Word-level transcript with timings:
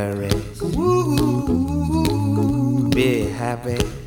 Don't. 0.00 0.40
Be 2.90 3.28
happy. 3.28 3.99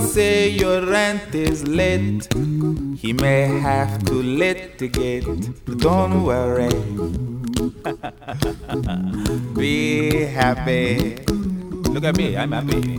Say 0.00 0.48
your 0.48 0.86
rent 0.86 1.34
is 1.34 1.66
late. 1.66 2.32
He 2.96 3.12
may 3.12 3.46
have 3.60 4.02
to 4.04 4.14
litigate. 4.14 5.26
Don't 5.78 6.22
worry. 6.24 6.70
Be 9.54 10.24
happy. 10.24 11.16
Look 11.90 12.04
at 12.04 12.16
me, 12.16 12.36
I'm 12.36 12.52
happy. 12.52 12.96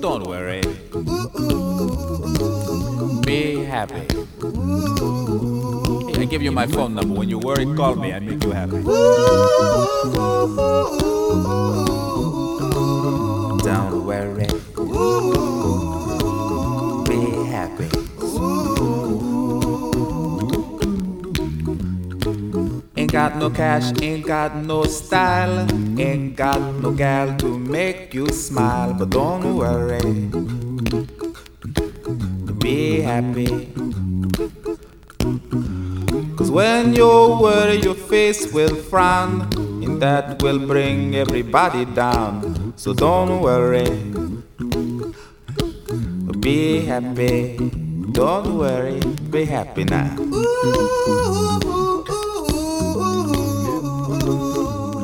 Don't 0.00 0.26
worry. 0.26 0.62
Be 3.24 3.64
happy. 3.64 4.06
I 6.20 6.24
give 6.26 6.42
you 6.42 6.52
my 6.52 6.66
phone 6.66 6.94
number. 6.94 7.14
When 7.14 7.30
you 7.30 7.38
worry, 7.38 7.64
call 7.74 7.96
me. 7.96 8.12
I 8.12 8.20
make 8.20 8.44
you 8.44 8.50
happy. 8.50 8.82
Don't 13.62 14.04
worry. 14.04 14.46
Be 17.06 17.20
happy. 17.46 17.88
Ain't 22.96 23.12
got 23.12 23.36
no 23.36 23.50
cash, 23.50 23.92
ain't 24.02 24.26
got 24.26 24.56
no 24.56 24.82
style, 24.84 25.68
ain't 26.00 26.34
got 26.34 26.60
no 26.82 26.90
gal 26.90 27.36
to 27.38 27.58
make 27.58 28.12
you 28.12 28.26
smile, 28.28 28.92
but 28.94 29.10
don't 29.10 29.54
worry. 29.54 30.30
Be 32.58 33.02
happy. 33.02 33.70
Cause 36.36 36.50
when 36.50 36.94
you 36.94 37.06
worry, 37.40 37.76
your 37.80 37.94
face 37.94 38.52
will 38.52 38.74
frown, 38.74 39.48
that 40.00 40.42
will 40.42 40.58
bring 40.58 41.14
everybody 41.14 41.84
down. 41.84 42.72
So 42.76 42.94
don't 42.94 43.40
worry. 43.42 43.88
Be 46.40 46.80
happy. 46.86 47.56
Don't 48.12 48.56
worry. 48.56 49.00
Be 49.30 49.44
happy 49.44 49.84
now. 49.84 50.16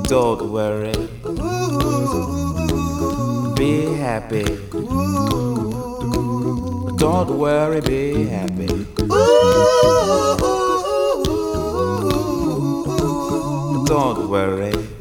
Don't 0.09 0.51
worry. 0.51 0.97
Be 3.57 3.95
happy. 4.01 4.45
Don't 6.97 7.39
worry, 7.39 7.81
be 7.81 8.25
happy. 8.25 8.87
Don't 13.87 14.29
worry. 14.29 14.76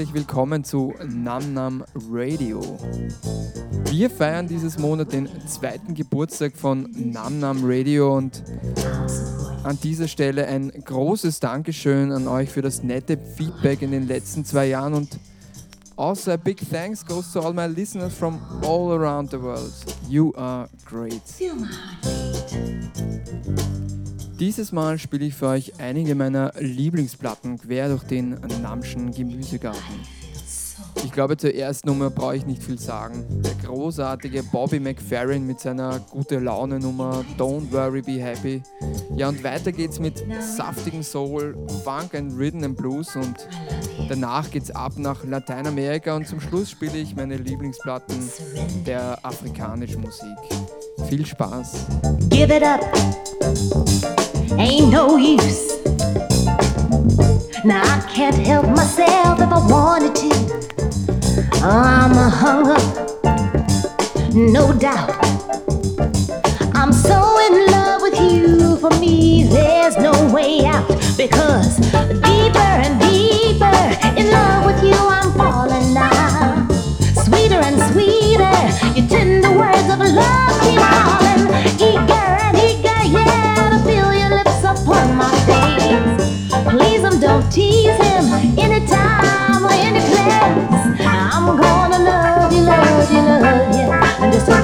Herzlich 0.00 0.14
willkommen 0.14 0.64
zu 0.64 0.94
Nam 1.06 1.52
Nam 1.52 1.84
Radio. 2.10 2.62
Wir 3.90 4.08
feiern 4.08 4.48
dieses 4.48 4.78
Monat 4.78 5.12
den 5.12 5.28
zweiten 5.46 5.94
Geburtstag 5.94 6.56
von 6.56 6.88
Nam 6.94 7.38
Nam 7.38 7.58
Radio 7.64 8.16
und 8.16 8.42
an 9.62 9.78
dieser 9.82 10.08
Stelle 10.08 10.46
ein 10.46 10.70
großes 10.70 11.40
Dankeschön 11.40 12.12
an 12.12 12.28
euch 12.28 12.48
für 12.48 12.62
das 12.62 12.82
nette 12.82 13.18
Feedback 13.18 13.82
in 13.82 13.90
den 13.90 14.08
letzten 14.08 14.42
zwei 14.46 14.68
Jahren 14.68 14.94
und 14.94 15.18
also 15.98 16.30
a 16.30 16.36
big 16.38 16.66
thanks 16.70 17.04
goes 17.04 17.30
to 17.30 17.40
all 17.40 17.52
my 17.52 17.66
listeners 17.66 18.14
from 18.14 18.40
all 18.62 18.92
around 18.92 19.30
the 19.30 19.38
world. 19.38 19.70
You 20.08 20.32
are 20.34 20.66
great. 20.86 21.20
Dieses 24.40 24.72
Mal 24.72 24.98
spiele 24.98 25.26
ich 25.26 25.34
für 25.34 25.48
euch 25.48 25.78
einige 25.78 26.14
meiner 26.14 26.54
Lieblingsplatten 26.58 27.58
quer 27.58 27.90
durch 27.90 28.04
den 28.04 28.40
Namschen 28.62 29.10
Gemüsegarten. 29.10 30.00
Ich 31.04 31.12
glaube, 31.12 31.36
zur 31.36 31.54
ersten 31.54 31.88
Nummer 31.88 32.08
brauche 32.08 32.36
ich 32.36 32.46
nicht 32.46 32.62
viel 32.62 32.78
sagen. 32.78 33.42
Der 33.42 33.52
großartige 33.68 34.42
Bobby 34.44 34.80
McFerrin 34.80 35.46
mit 35.46 35.60
seiner 35.60 36.00
gute 36.00 36.38
Laune 36.38 36.80
Nummer 36.80 37.22
Don't 37.36 37.70
Worry 37.70 38.00
Be 38.00 38.12
Happy. 38.12 38.62
Ja, 39.14 39.28
und 39.28 39.44
weiter 39.44 39.72
geht's 39.72 40.00
mit 40.00 40.24
saftigen 40.40 41.02
Soul, 41.02 41.54
Funk 41.84 42.14
and 42.14 42.32
Rhythm 42.38 42.64
and 42.64 42.78
Blues 42.78 43.14
und 43.16 43.46
danach 44.08 44.50
geht's 44.50 44.70
ab 44.70 44.94
nach 44.96 45.22
Lateinamerika 45.22 46.16
und 46.16 46.26
zum 46.26 46.40
Schluss 46.40 46.70
spiele 46.70 46.96
ich 46.96 47.14
meine 47.14 47.36
Lieblingsplatten 47.36 48.16
der 48.86 49.22
afrikanischen 49.22 50.00
Musik. 50.00 50.69
Viel 51.10 51.26
Spaß. 51.26 51.72
Give 52.28 52.52
it 52.52 52.62
up. 52.62 52.80
Ain't 54.56 54.92
no 54.92 55.16
use. 55.16 55.76
Now 57.64 57.82
I 57.82 58.00
can't 58.14 58.36
help 58.46 58.68
myself 58.68 59.40
if 59.40 59.50
I 59.50 59.58
wanted 59.68 60.14
to. 60.14 60.30
I'm 61.64 62.12
a 62.12 62.30
hunger, 62.30 62.78
no 64.32 64.72
doubt. 64.72 65.10
I'm 66.76 66.92
so 66.92 67.38
in 67.46 67.66
love 67.72 68.02
with 68.02 68.16
you. 68.20 68.76
For 68.76 68.90
me, 69.00 69.48
there's 69.50 69.96
no 69.96 70.12
way 70.32 70.64
out 70.64 70.86
because 71.16 71.76
deeper 72.22 72.70
and 72.86 72.99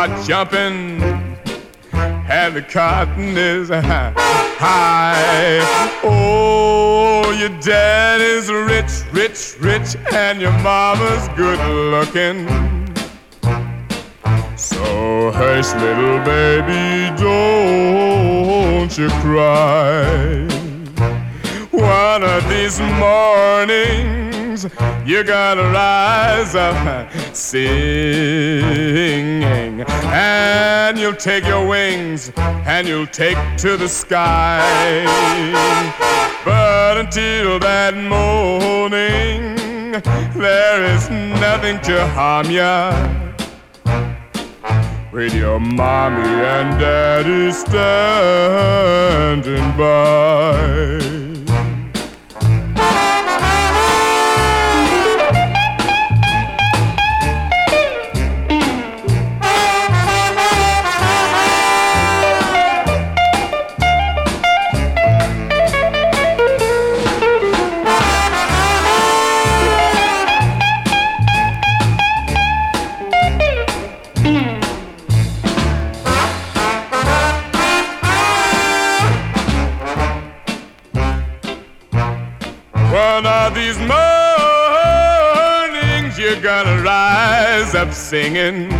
are 0.00 0.22
jumping 0.24 1.02
and 1.92 2.56
the 2.56 2.62
cotton 2.62 3.36
is 3.36 3.68
high. 3.68 4.14
Oh, 6.02 7.30
your 7.38 7.50
daddy's 7.60 8.50
rich, 8.50 9.04
rich, 9.12 9.56
rich, 9.60 9.96
and 10.14 10.40
your 10.40 10.52
mama's 10.62 11.28
good 11.36 11.58
looking. 11.90 12.48
So 14.56 15.32
hush, 15.32 15.74
little 15.74 16.24
baby, 16.24 17.14
don't 17.20 18.96
you 18.96 19.10
cry. 19.20 20.48
One 21.72 22.24
of 22.24 22.48
these 22.48 22.80
mornings 22.80 24.29
things, 24.68 25.08
you 25.08 25.22
gotta 25.24 25.62
rise 25.62 26.54
up 26.54 27.10
singing. 27.34 27.80
And 30.12 30.98
you'll 30.98 31.14
take 31.14 31.44
your 31.46 31.66
wings 31.66 32.32
and 32.36 32.86
you'll 32.86 33.06
take 33.06 33.38
to 33.58 33.76
the 33.76 33.88
sky. 33.88 34.60
But 36.44 36.98
until 36.98 37.58
that 37.60 37.96
morning, 37.96 39.56
there 40.34 40.84
is 40.84 41.10
nothing 41.10 41.80
to 41.82 42.06
harm 42.08 42.50
ya 42.50 42.92
with 45.12 45.34
your 45.34 45.58
mommy 45.58 46.22
and 46.22 46.78
daddy 46.78 47.50
standing 47.52 47.76
by. 49.76 51.29
You're 86.30 86.40
gonna 86.40 86.80
rise 86.82 87.74
up 87.74 87.92
singing 87.92 88.70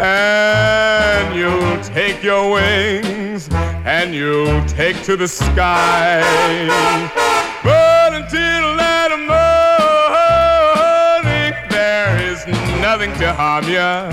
and 0.00 1.36
you'll 1.36 1.78
take 1.84 2.24
your 2.24 2.50
wings 2.54 3.48
and 3.86 4.12
you'll 4.12 4.64
take 4.66 5.00
to 5.04 5.16
the 5.16 5.28
sky. 5.28 6.20
But 7.62 8.14
until 8.14 8.76
that 8.82 9.10
morning, 11.22 11.54
there 11.70 12.16
is 12.28 12.44
nothing 12.80 13.12
to 13.20 13.32
harm 13.32 13.68
you. 13.68 14.10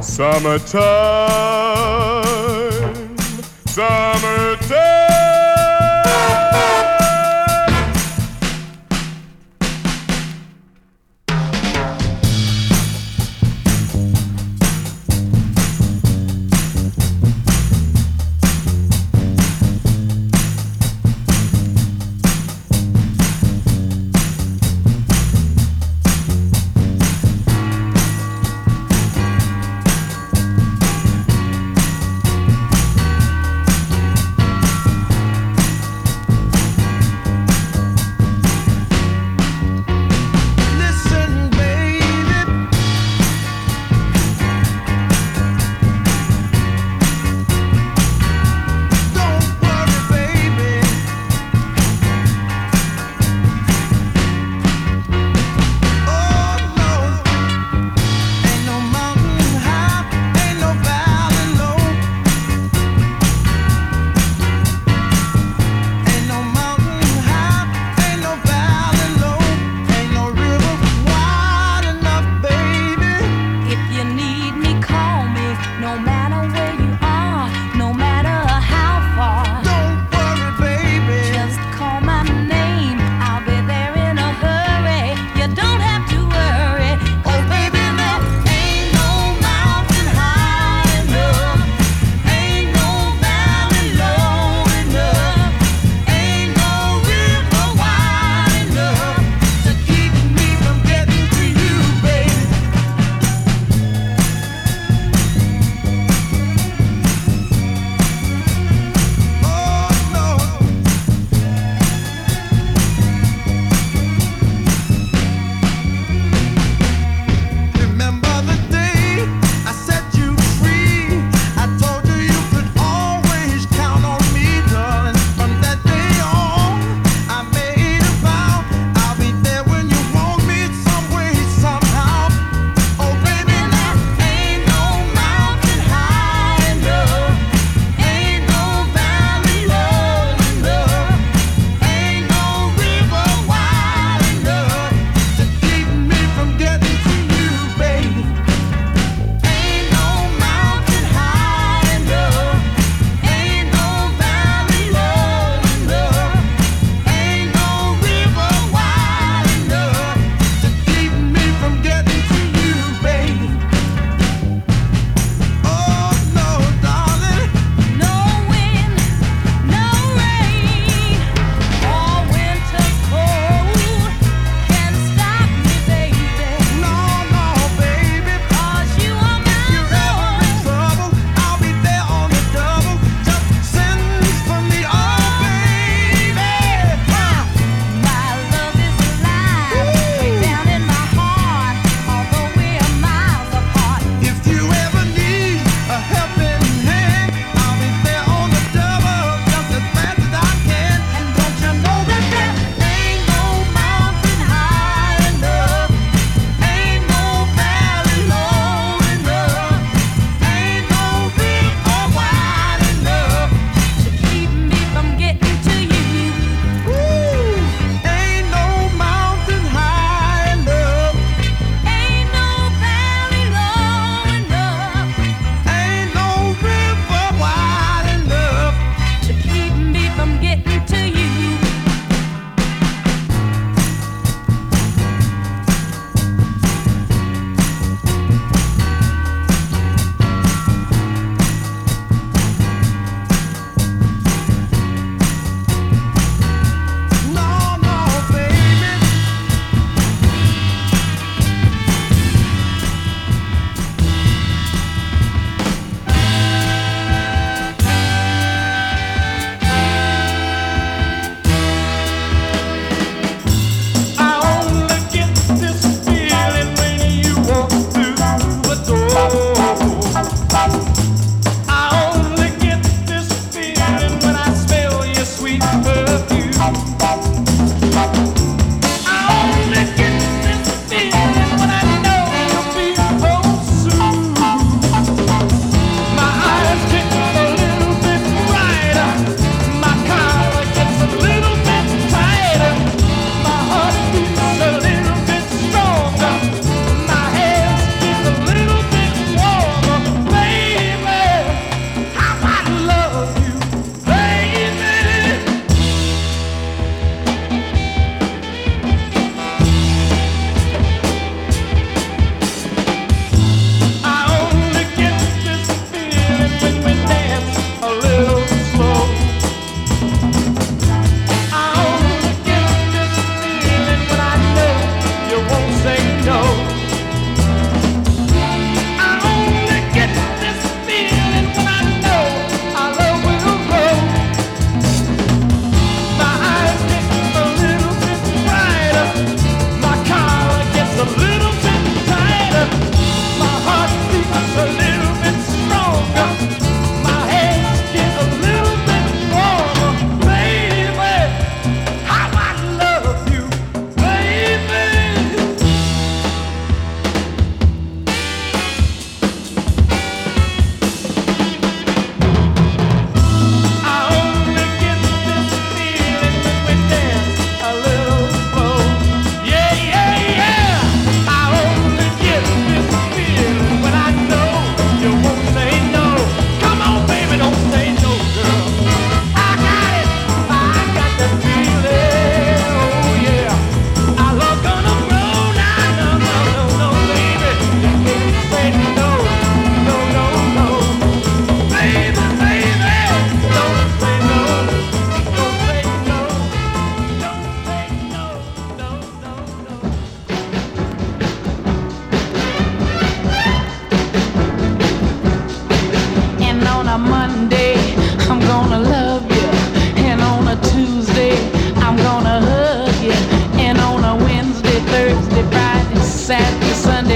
summertime, 0.02 0.78
summertime. 3.68 4.51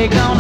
take 0.08 0.20
on 0.20 0.35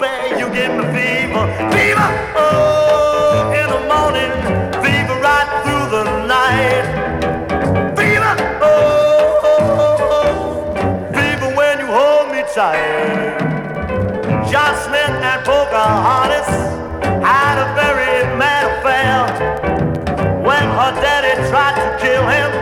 bad, 0.00 0.40
you 0.40 0.48
give 0.48 0.72
me 0.72 0.84
fever, 0.96 1.44
fever. 1.76 2.08
Oh, 2.34 3.52
in 3.52 3.68
the 3.68 3.82
morning, 3.92 4.32
fever 4.82 5.16
right 5.20 5.48
through 5.62 5.86
the 5.94 6.04
night. 6.26 6.86
Fever, 7.96 8.34
oh, 8.62 9.40
oh, 9.44 9.96
oh. 10.00 11.12
fever 11.12 11.54
when 11.54 11.78
you 11.80 11.86
hold 11.86 12.32
me 12.32 12.42
tight. 12.54 13.36
Jocelyn 14.50 15.12
and 15.22 15.44
Pocahontas 15.44 16.48
had 17.22 17.56
a 17.60 17.68
very 17.76 18.24
mad 18.38 18.64
affair 18.72 19.28
when 20.42 20.64
her 20.64 20.92
daddy 21.04 21.34
tried 21.50 21.76
to 21.76 21.98
kill 22.02 22.26
him. 22.26 22.59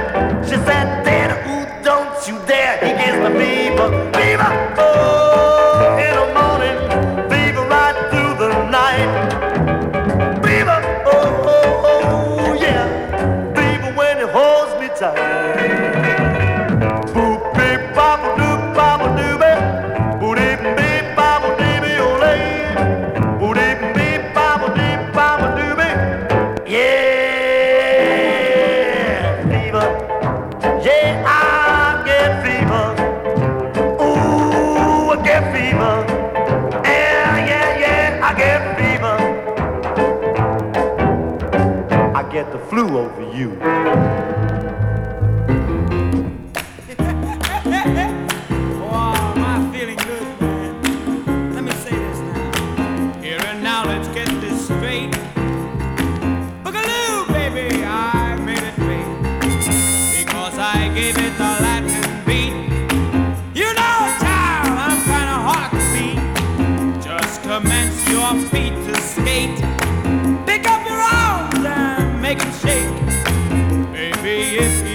make 72.29 72.39
them 72.41 72.53
shake. 72.61 73.91
Baby, 73.91 74.59
if 74.59 74.88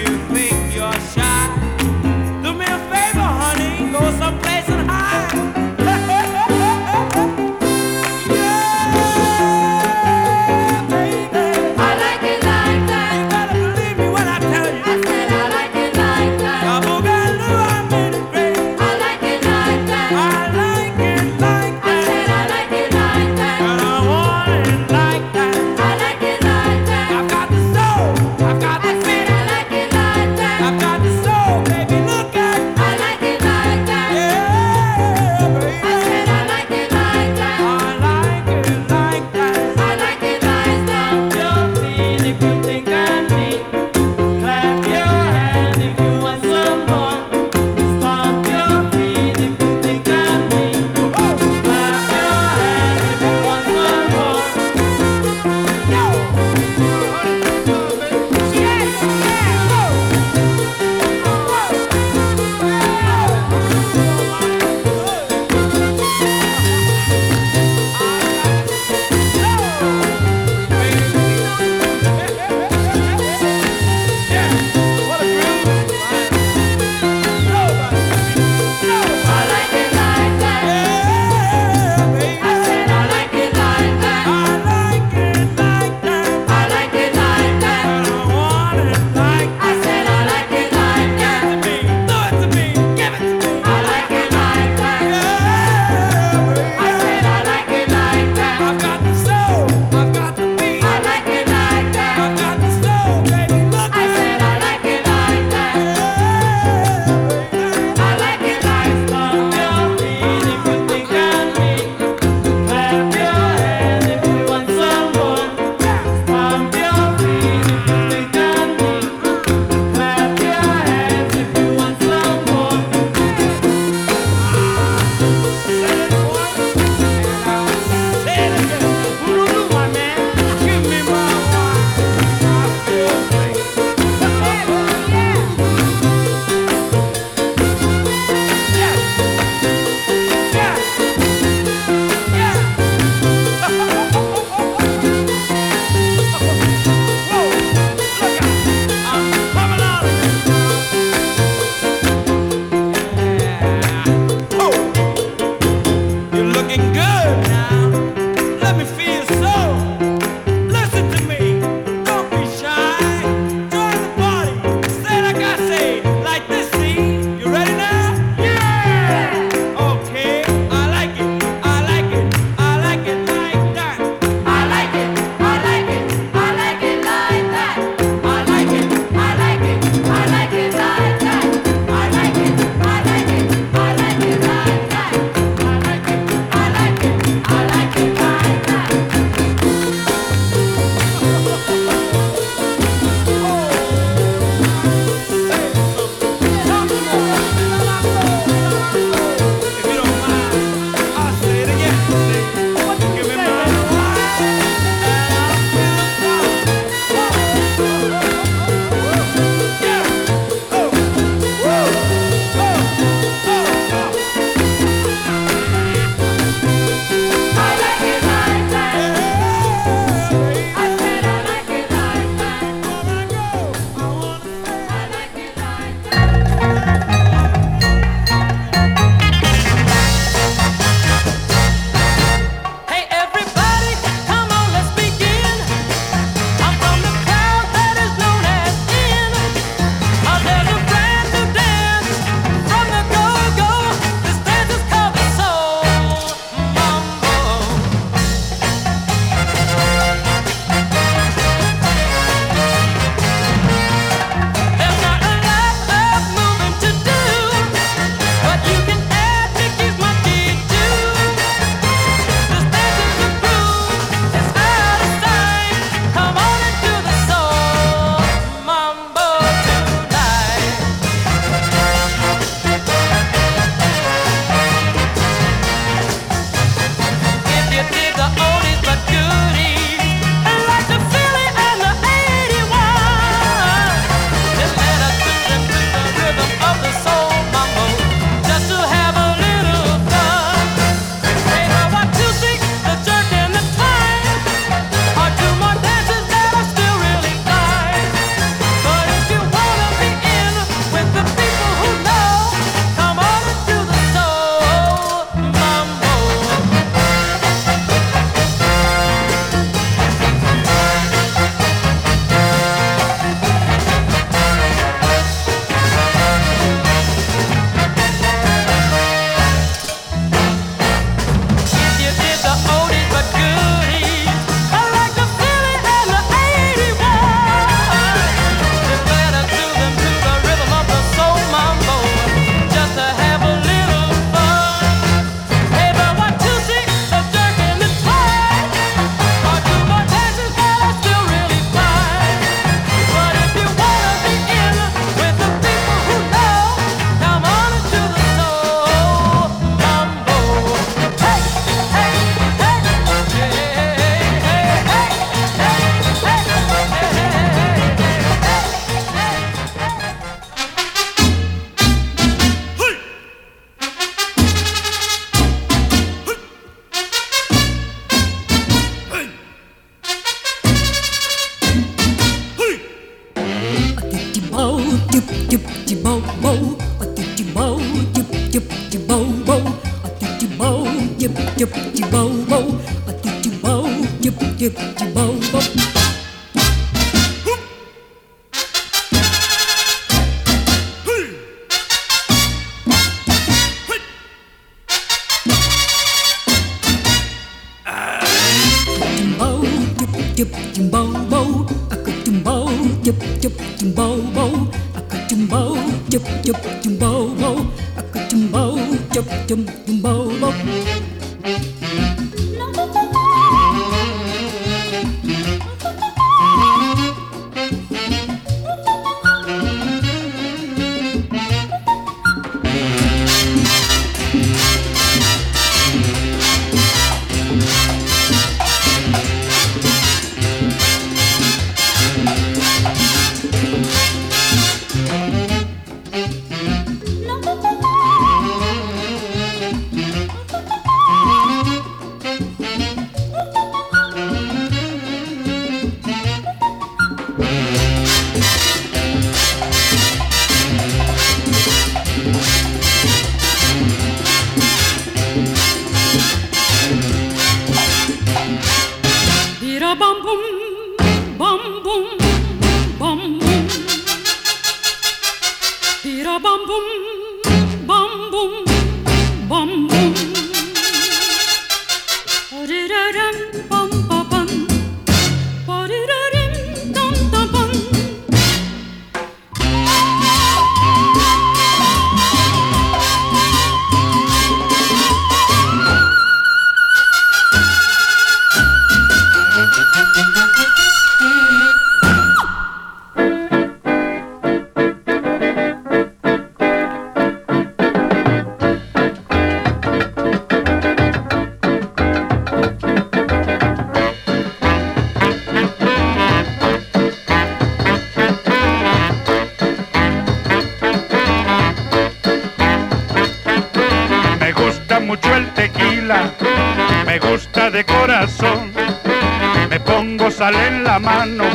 pongo 520.44 520.52
sal 520.52 520.56
en 520.56 520.84
la 520.84 521.00
mano 521.00 521.46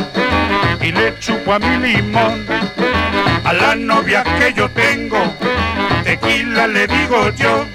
y 0.81 0.91
le 0.91 1.17
chupo 1.19 1.53
a 1.53 1.59
mi 1.59 1.77
limón. 1.77 2.45
A 3.43 3.53
la 3.53 3.75
novia 3.75 4.23
que 4.23 4.53
yo 4.53 4.69
tengo, 4.69 5.17
tequila 6.03 6.67
le 6.67 6.87
digo 6.87 7.29
yo. 7.35 7.65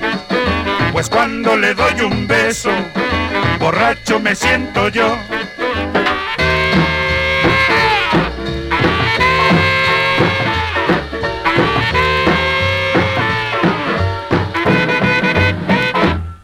Pues 0.93 1.09
cuando 1.09 1.57
le 1.57 1.75
doy 1.75 2.01
un 2.03 2.27
beso, 2.27 2.71
borracho 3.59 4.21
me 4.21 4.35
siento 4.35 4.89
yo. 4.89 5.17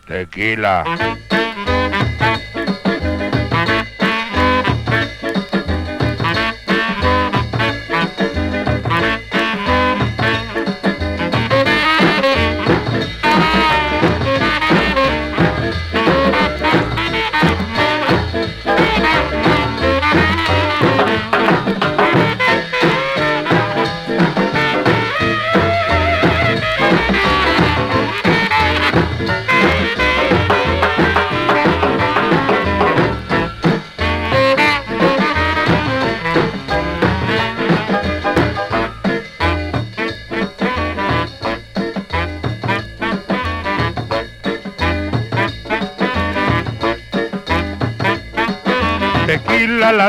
Tequila. 0.07 0.85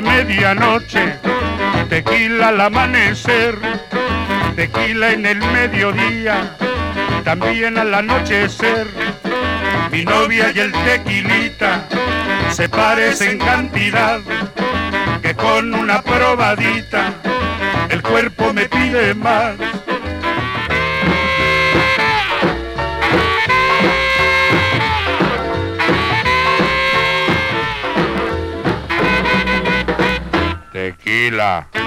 Medianoche, 0.01 1.15
tequila 1.89 2.49
al 2.49 2.61
amanecer, 2.61 3.57
tequila 4.55 5.11
en 5.11 5.25
el 5.25 5.37
mediodía, 5.37 6.55
también 7.23 7.77
al 7.77 7.93
anochecer. 7.93 8.87
Mi 9.91 10.05
novia 10.05 10.51
y 10.55 10.59
el 10.59 10.71
tequilita 10.71 11.87
se 12.51 12.69
parecen 12.69 13.37
cantidad, 13.39 14.19
que 15.21 15.35
con 15.35 15.73
una 15.73 16.01
probadita 16.01 17.13
el 17.89 18.01
cuerpo 18.01 18.53
me 18.53 18.65
pide 18.67 19.13
más. 19.13 19.55
Águila. 31.31 31.80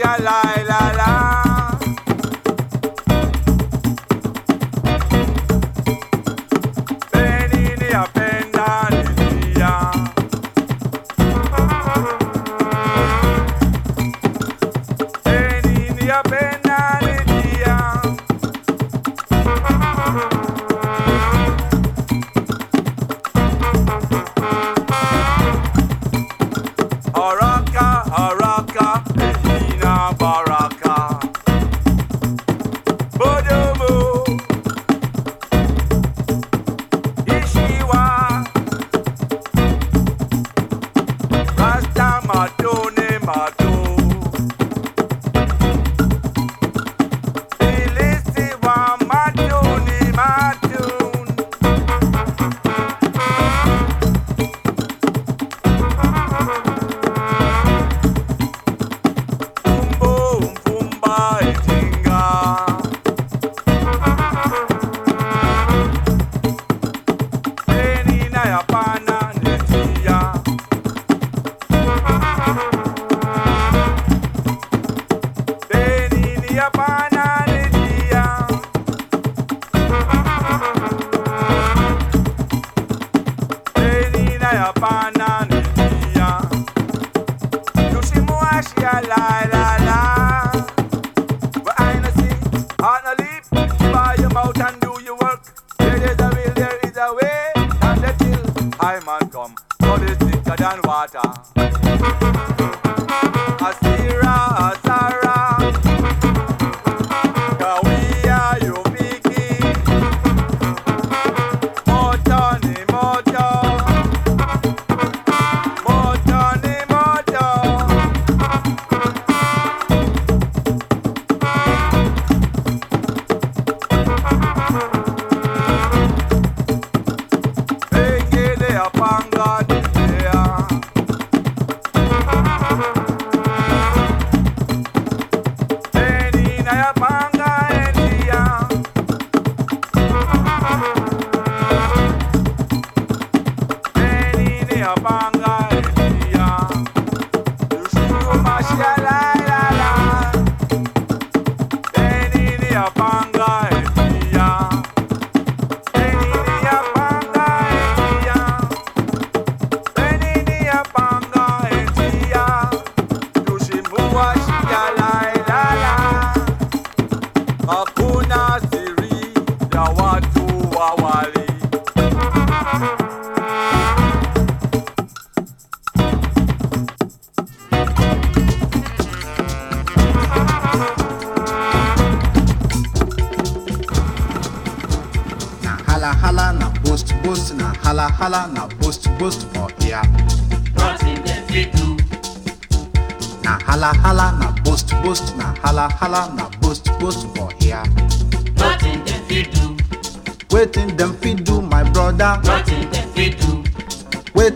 La 0.00 0.16
la 0.16 0.92
la 0.96 0.99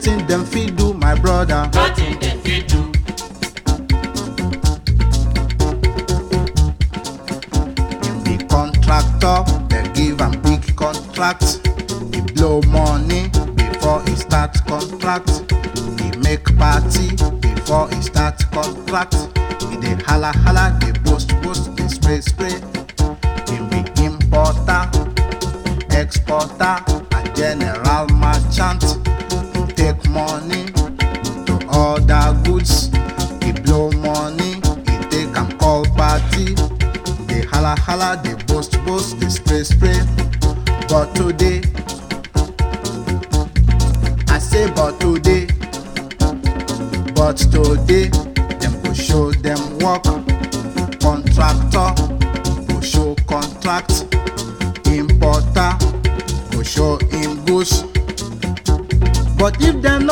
nothing 0.07 0.27
dem 0.27 0.45
fit 0.45 0.77
do 0.77 0.93
my 0.95 1.15
brother. 1.15 1.69
nothing 1.75 2.19
dem 2.19 2.39
fit 2.41 2.69
do. 2.69 2.81
Him 8.05 8.23
Be 8.25 8.37
contractor 8.47 9.45
dem 9.69 9.93
give 9.95 10.21
am 10.21 10.33
big 10.43 10.63
contract 10.77 11.61
He 12.15 12.21
blow 12.35 12.61
money 12.69 13.29
before 13.55 14.03
he 14.03 14.15
start 14.17 14.55
contract 14.67 15.31
He 16.01 16.11
make 16.19 16.45
party 16.57 17.17
before 17.41 17.89
he 17.91 18.01
start 18.03 18.39
contract 18.53 19.15
He 19.71 19.77
dey 19.81 19.97
hala 20.07 20.33
hala 20.45 20.77
dey 20.81 20.93
boast 21.05 21.31
boast 21.43 21.75
dey 21.77 21.89
spray 21.89 22.21
spray 22.21 22.57
him 23.49 23.69
be 23.71 23.81
importer 24.05 24.83
exporter 25.97 26.77
and 27.13 27.37
general 27.37 28.07
merchant 28.09 28.83
money. 30.15 30.65
To 31.47 31.55
order 31.77 32.27
goods 32.45 32.87
He 33.43 33.53
blow 33.53 33.91
money. 33.93 34.55
He 34.89 34.97
take 35.11 35.37
am 35.37 35.51
call 35.59 35.85
party. 35.97 36.55
Dey 37.29 37.45
hala 37.51 37.75
hala 37.81 38.21
dey 38.23 38.35
boast 38.47 38.73
boast 38.85 39.19
dey 39.21 39.29
spray 39.29 39.65
spray. 39.65 39.99
But 40.89 41.15
today 41.15 41.61
i 44.29 44.39
say 44.39 44.71
but 44.71 44.99
today. 45.01 45.47
But 47.15 47.37
today 47.39 48.09
dem 48.61 48.73
go 48.83 48.93
show 48.93 49.33
dem 49.33 49.79
work. 49.79 50.05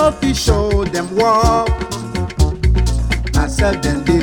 no 0.02 0.10
fit 0.20 0.36
show 0.36 0.84
dem 0.92 1.06
work. 1.14 1.70
Na 3.34 3.46
self 3.48 3.80
dem 3.82 4.02
dey 4.04 4.21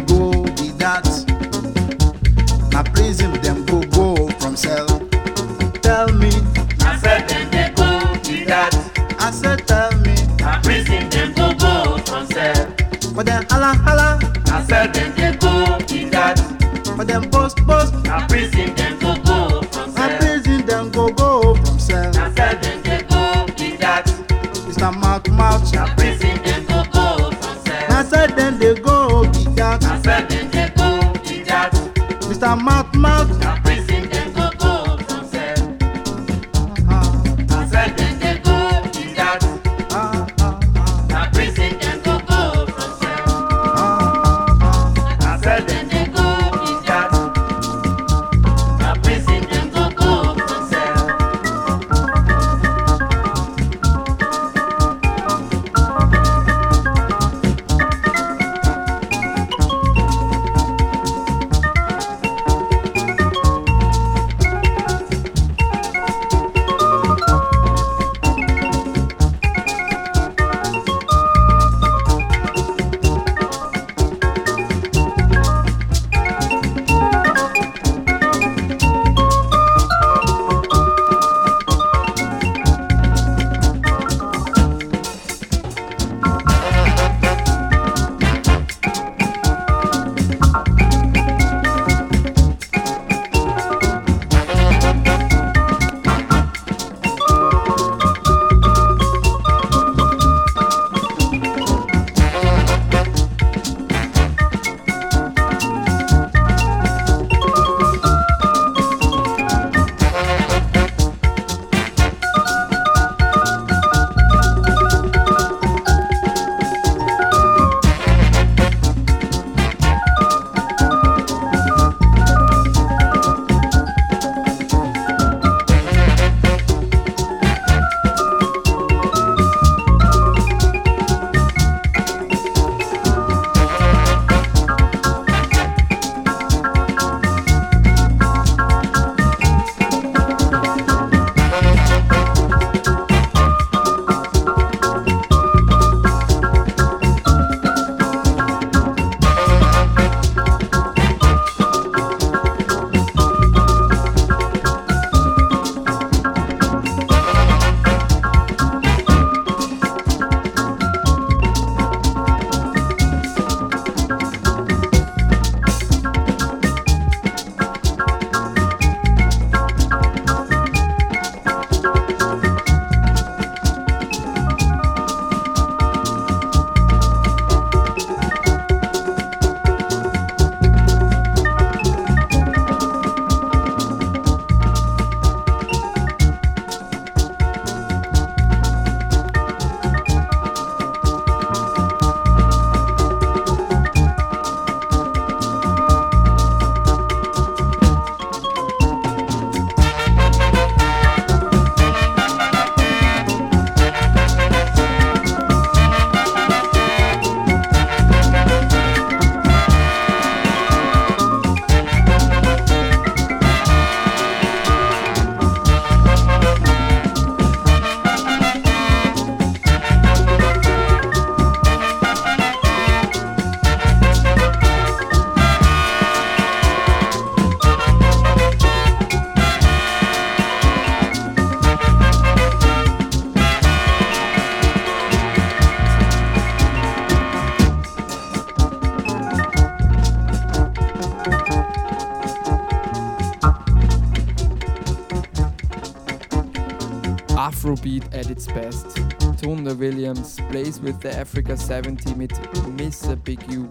with 250.90 251.02
the 251.02 251.20
Africa 251.20 251.56
70 251.56 252.16
mit 252.16 252.32
Mr. 252.78 253.16
Big 253.16 253.40
Youth. 253.52 253.70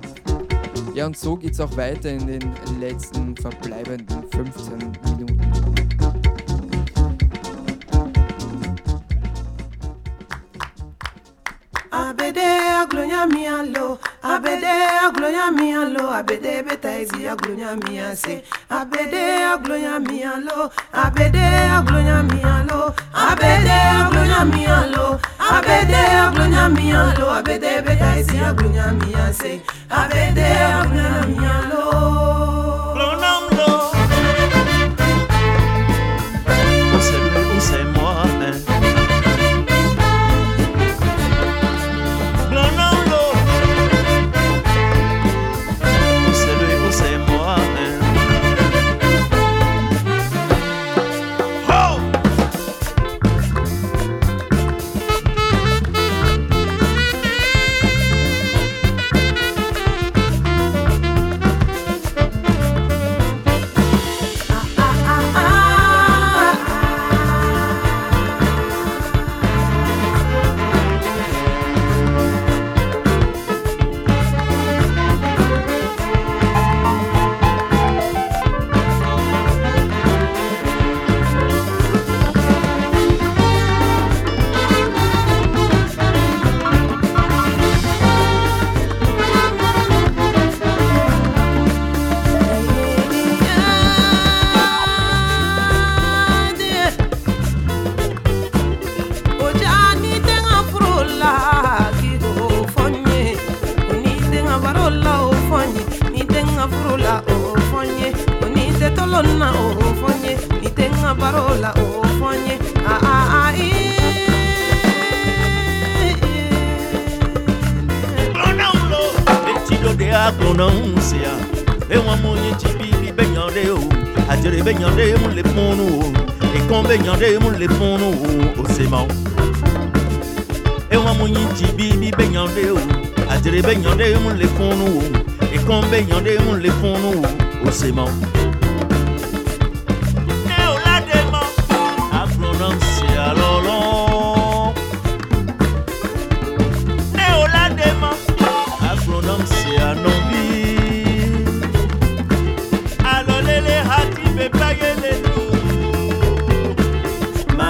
Ja, 0.94 1.06
und 1.06 1.16
so 1.16 1.36
geht's 1.36 1.58
auch 1.58 1.76
weiter 1.76 2.10
in 2.10 2.26
den 2.26 2.54
letzten 2.78 3.36
verbleibenden 3.36 4.22
15 4.30 4.97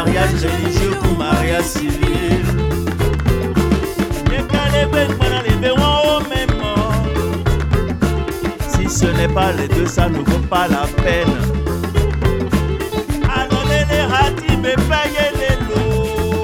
mariage 0.08 0.44
religieux 0.44 0.96
pour 1.02 1.18
mariage 1.18 1.64
civil. 1.64 1.98
Si 8.68 8.88
ce 8.88 9.06
n'est 9.06 9.28
pas 9.28 9.52
les 9.52 9.68
deux, 9.68 9.86
ça 9.86 10.08
ne 10.08 10.18
vaut 10.18 10.46
pas 10.50 10.66
la 10.68 10.86
peine. 11.02 11.36
Annoncer 13.34 13.84
les 13.90 14.02
ratis, 14.02 14.58
mais 14.62 14.76
payer 14.90 15.30
les 15.40 15.56
lots. 15.68 16.42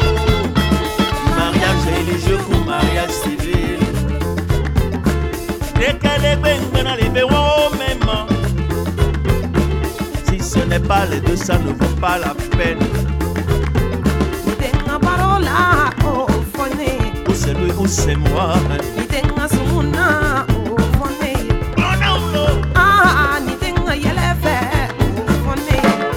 Mariage 1.37 1.85
religieux 1.97 2.39
pour 2.39 2.65
mariage 2.65 3.15
civil. 3.23 3.79
Décalé, 5.77 6.37
ben, 6.43 6.59
ben, 6.73 6.87
allez, 6.87 7.09
ben, 7.09 7.25
pas, 10.89 11.07
les 11.07 11.21
deux 11.21 11.37
ça 11.37 11.59
ne 11.59 11.73
vaut 11.73 11.97
pas 12.01 12.19
la 12.19 12.35
peine. 12.57 12.79
Ou 17.27 17.31
oh, 17.31 17.35
c'est 17.35 17.55
lui 17.55 17.71
ou 17.73 17.83
oh, 17.83 17.87
c'est 17.87 18.17
moi. 18.17 18.55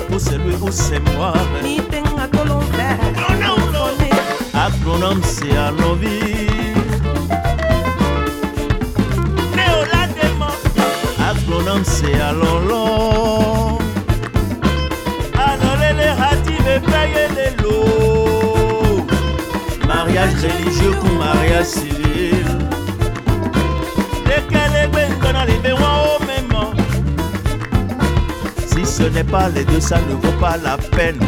Ou 0.10 0.16
oh, 0.16 0.20
c'est 0.20 0.38
lui 0.38 0.56
ou 0.62 0.72
c'est 0.72 1.00
moi. 1.16 1.34
Agronome 4.54 5.22
c'est 5.24 5.56
à 5.56 5.72
nos 5.72 5.96
vies. 5.96 6.48
Agronome 11.20 11.84
c'est 11.84 12.20
à 12.20 12.32
l'olor. 12.32 13.57
Religieux 20.42 20.94
ou 21.04 21.18
mariage 21.18 21.66
civil. 21.66 22.46
Lesquels 24.26 24.90
dans 25.34 25.44
les 25.46 25.58
béwans 25.60 26.18
au 26.20 26.26
même. 26.26 26.54
Si 28.68 28.86
ce 28.86 29.04
n'est 29.04 29.24
pas 29.24 29.50
les 29.50 29.64
deux, 29.66 29.80
ça 29.80 29.98
ne 29.98 30.14
vaut 30.16 30.40
pas 30.40 30.58
la 30.58 30.78
peine. 30.78 31.20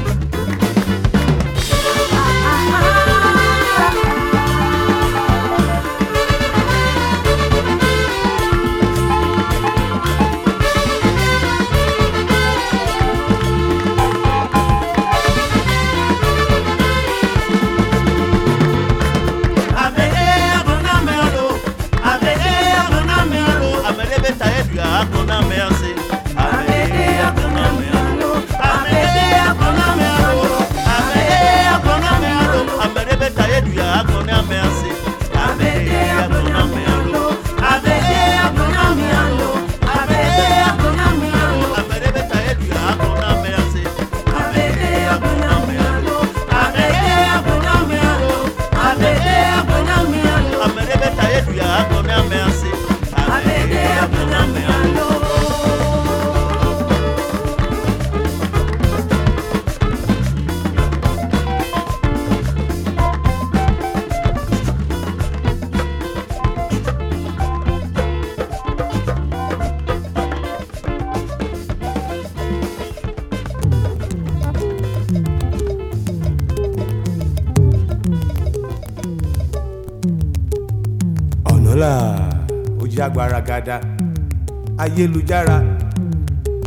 Ayélujára. 84.99 85.63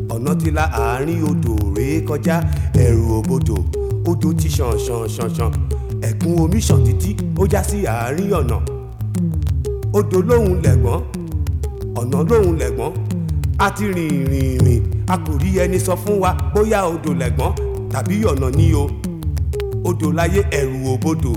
Ọ̀nà 0.08 0.34
ti 0.40 0.50
la 0.50 0.64
àárín 0.72 1.22
odò 1.30 1.54
rèé 1.76 2.00
kọjá. 2.08 2.36
Ẹ̀rù 2.74 3.04
òbodò 3.18 3.56
odò 4.10 4.28
ti 4.38 4.48
ṣàn 4.48 4.76
ṣàn 4.86 5.06
ṣàn 5.16 5.28
ṣàn. 5.36 5.52
Ẹ̀kún 6.08 6.40
omi 6.42 6.58
ṣàn 6.60 6.80
títí 6.86 7.16
ó 7.40 7.46
já 7.52 7.62
sí 7.62 7.78
àárín 7.86 8.30
ọ̀nà. 8.40 8.56
Odò 9.98 10.18
lóhùn 10.28 10.60
lẹ̀gbọ́n 10.64 11.00
ọ̀nà 12.00 12.18
lóhùn 12.28 12.56
lẹ̀gbọ́n. 12.60 12.92
A 13.58 13.70
ti 13.70 13.84
rìn 13.94 14.26
rìn 14.30 14.58
rìn. 14.64 14.82
A 15.08 15.16
kò 15.16 15.32
rí 15.42 15.58
ẹni 15.62 15.78
sọ 15.80 15.94
fún 16.04 16.18
wa 16.22 16.30
bóyá 16.54 16.80
odò 16.92 17.12
lẹ̀gbọ́n 17.20 17.52
tàbí 17.92 18.16
ọ̀nà 18.30 18.50
ní 18.56 18.74
o. 18.74 18.84
Odò 19.88 20.12
láyé 20.12 20.42
ẹ̀rù 20.50 20.78
òbodò. 20.94 21.32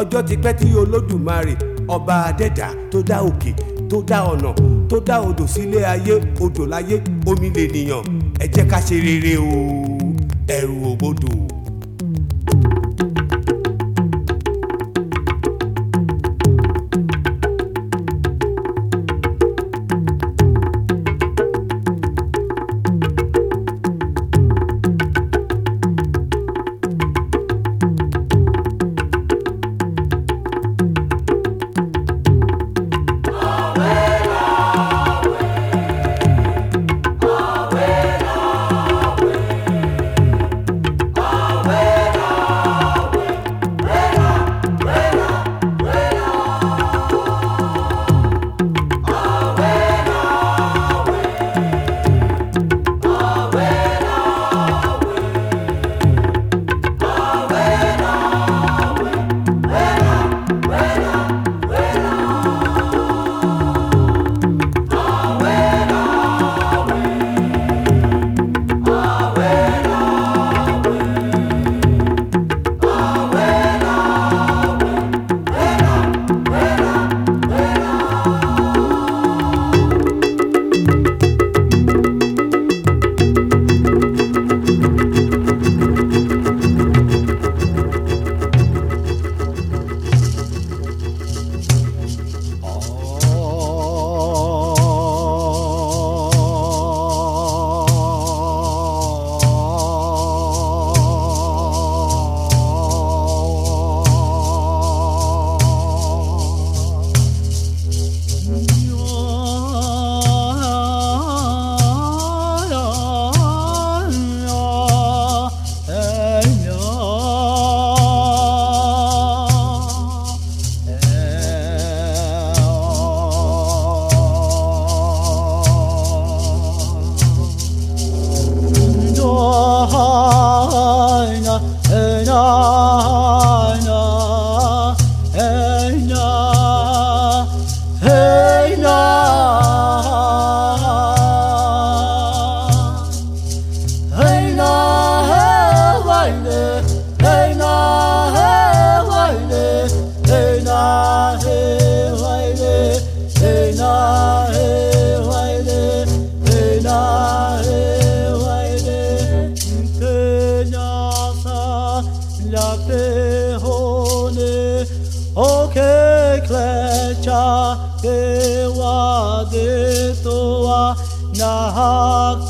Ọjọ́ 0.00 0.22
ti 0.28 0.36
pẹ́ 0.36 0.52
tí 0.58 0.66
olódùmarè 0.80 1.54
ọba 1.88 2.14
adẹ́dà 2.28 2.68
tó 2.90 2.98
dá 3.08 3.16
òkè 3.28 3.52
tó 3.90 3.96
dá 4.08 4.18
ọ̀nà 4.32 4.50
tó 4.94 5.00
dá 5.00 5.20
odò 5.20 5.46
sílé 5.46 5.82
ayé 5.84 6.20
odò 6.40 6.66
láyé 6.66 7.02
omi 7.26 7.50
lè 7.50 7.66
nìyàn. 7.72 8.02
Ẹ 8.40 8.46
jẹ́ 8.54 8.66
ká 8.70 8.78
ṣe 8.80 8.96
rere 9.02 9.36
o 9.38 9.83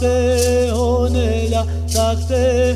te 0.04 0.72
onela, 0.74 1.64
tak 1.92 2.18
te 2.28 2.73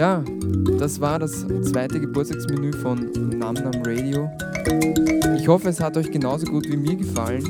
Ja, 0.00 0.24
das 0.78 0.98
war 0.98 1.18
das 1.18 1.46
zweite 1.60 2.00
Geburtstagsmenü 2.00 2.72
von 2.72 3.10
Nam 3.36 3.52
Nam 3.52 3.82
Radio. 3.84 4.30
Ich 5.36 5.46
hoffe, 5.46 5.68
es 5.68 5.78
hat 5.78 5.94
euch 5.98 6.10
genauso 6.10 6.46
gut 6.46 6.66
wie 6.70 6.76
mir 6.78 6.96
gefallen. 6.96 7.44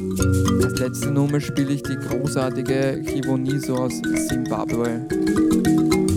Als 0.61 0.80
letzte 0.80 1.12
Nummer 1.12 1.40
spiele 1.40 1.74
ich 1.74 1.84
die 1.84 1.94
großartige 1.94 3.03
Kivoniso 3.07 3.76
aus 3.76 3.92
Zimbabwe. 4.26 5.07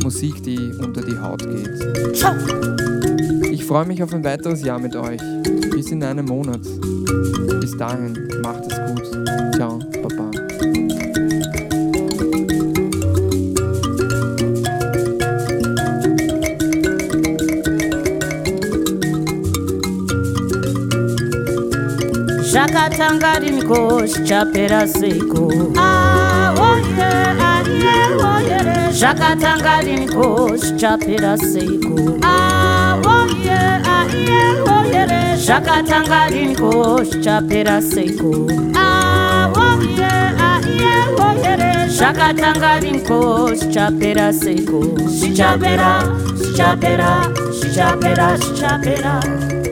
Musik, 0.01 0.41
die 0.41 0.71
unter 0.81 1.03
die 1.03 1.19
Haut 1.19 1.47
geht. 1.47 1.69
Ich 3.51 3.63
freue 3.63 3.85
mich 3.85 4.01
auf 4.01 4.11
ein 4.11 4.23
weiteres 4.23 4.63
Jahr 4.63 4.79
mit 4.79 4.95
euch. 4.95 5.21
Bis 5.69 5.91
in 5.91 6.03
einem 6.03 6.25
Monat. 6.25 6.61
Bis 7.59 7.77
dahin, 7.77 8.27
macht 8.41 8.71
es 8.71 8.79
gut. 8.87 9.53
Ciao, 9.53 9.77
Baba. 10.01 10.31
chatanga 22.83 23.39
riniko 23.39 24.05
chichapera 24.11 24.87
seiko 24.87 25.43
ah, 25.77 26.53
oh 26.57 26.79
ah, 26.99 27.63
oh 28.19 28.39
zvakatanga 28.99 29.75
riniko 29.85 30.25
chichapera 30.63 31.37
seiko 31.37 32.19
ah, 32.23 32.99
oh 33.05 33.23
zvakatanga 35.45 36.19
riniko 36.33 36.71
chichapera 37.09 37.81
seiko 37.81 38.31
zvakatanga 41.97 42.79
riniko 42.83 43.19
chichapera 43.59 44.27
seiko 44.43 44.79
zvichapera 45.07 45.91
zvichapera 46.35 47.11
zvichapera 47.59 48.27
zvichapera 48.37 49.62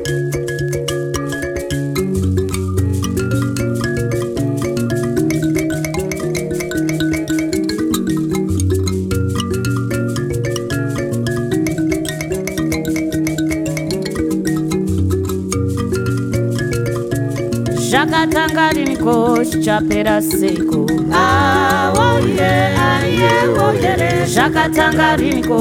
chapera 19.64 20.22
seko. 20.22 20.82
Awoye 21.24 22.52
aye 22.90 23.32
woyere 23.56 24.12
zvakatanga 24.34 25.08
riniko 25.20 25.60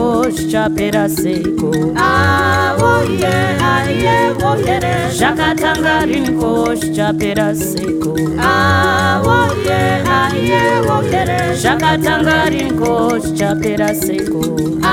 chapera 0.51 1.05
seko. 1.09 1.70
Awoye 2.09 3.34
aye 3.72 4.16
woyere 4.40 4.94
zvakatanga 5.18 5.94
riniko 6.09 6.51
chapera 6.96 7.48
seko. 7.55 8.12
Awoye 8.51 9.80
aye 10.20 10.62
woyere 10.88 11.38
zvakatanga 11.62 12.36
riniko 12.53 12.92
chapera 13.38 13.90
seko. 14.05 14.42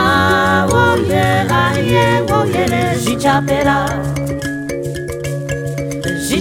Awoye 0.02 1.26
aye 1.64 2.06
woyere 2.30 2.84
zvichapera. 3.02 3.78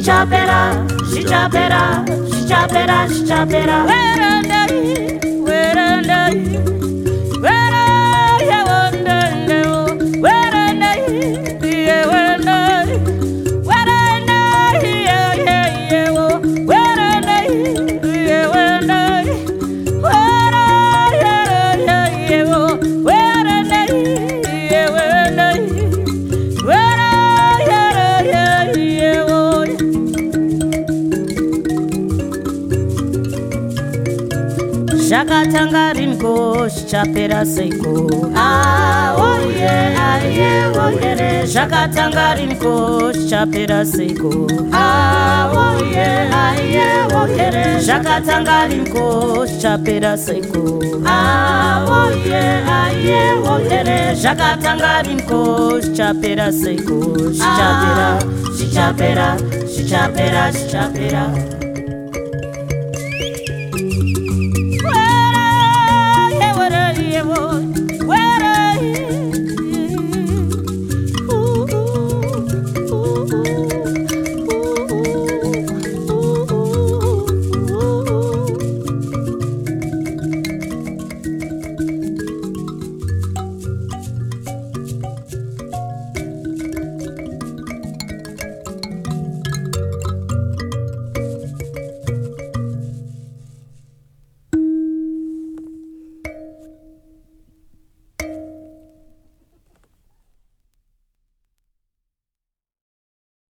Yeah, 0.04 0.24
oh 0.24 0.28
yeah. 0.30 0.46
zvichapera 0.46 0.86
Zhichapera, 1.10 2.04
zhichapera, 2.04 2.04
zhichapera, 2.30 3.06
zhichapera. 3.08 3.86
Werandai, 3.86 5.20
werandai, 5.46 6.38
zvakatanga 35.08 35.92
riniko? 35.96 36.66
Zvichapera 36.68 37.44
seiko? 37.46 37.92
Ah, 38.34 39.14
Aoye 39.14 39.74
aiye 40.08 40.50
oyere 40.84 41.46
zvakatanga 41.46 42.34
riniko? 42.36 42.72
Zvichapera 43.14 43.84
seiko? 43.84 44.32
Ah, 44.72 45.50
Aoye 45.54 46.06
aiye 46.42 46.86
oyere 47.20 47.64
zvakatanga 47.86 48.58
riniko? 48.68 49.06
Zvichapera 49.46 50.16
seiko? 50.18 50.62
Ah, 51.06 51.86
Aoye 51.86 52.42
aiye 52.78 53.20
oyere 53.54 53.98
zvakatanga 54.22 55.02
riniko? 55.06 55.40
Zvichapera 55.80 56.52
seiko? 56.52 56.98
Zvichapera 57.38 58.08
zvichapera 58.56 59.28
zvichapera 59.74 60.50
zvichapera. 60.52 61.55